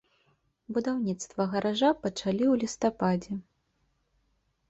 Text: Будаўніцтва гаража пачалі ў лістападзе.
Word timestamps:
Будаўніцтва 0.75 1.45
гаража 1.51 1.91
пачалі 2.07 2.43
ў 2.53 2.55
лістападзе. 2.63 3.33